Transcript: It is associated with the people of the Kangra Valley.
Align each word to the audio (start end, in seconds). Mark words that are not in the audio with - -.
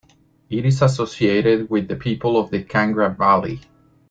It 0.49 0.65
is 0.65 0.81
associated 0.81 1.69
with 1.69 1.87
the 1.87 1.95
people 1.95 2.35
of 2.35 2.49
the 2.49 2.63
Kangra 2.63 3.15
Valley. 3.15 3.61